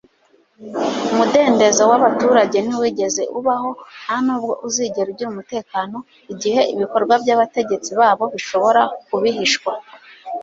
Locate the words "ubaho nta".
3.37-4.15